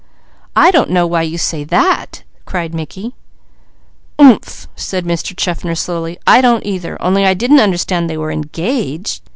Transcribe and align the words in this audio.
"I 0.55 0.71
don't 0.71 0.89
know 0.89 1.05
why 1.05 1.21
you 1.21 1.37
say 1.37 1.63
that!" 1.63 2.23
cried 2.45 2.73
Mickey. 2.73 3.13
"Ommh!" 4.17 4.65
said 4.75 5.05
Mr. 5.05 5.35
Chaffner, 5.37 5.75
slowly. 5.75 6.17
"I 6.25 6.41
don't 6.41 6.65
either, 6.65 6.99
only 6.99 7.23
I 7.23 7.35
didn't 7.35 7.59
understand 7.59 8.09
they 8.09 8.17
were 8.17 8.31
engaged. 8.31 9.21